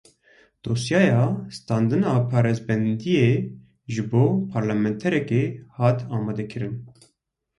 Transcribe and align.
Dosyeya 0.65 1.25
standina 1.57 2.11
parêzbendiyê 2.31 3.29
ji 3.93 4.03
bo 4.11 4.23
parlamenterekê 4.53 5.43
hat 5.77 5.97
amadekirin. 6.15 6.75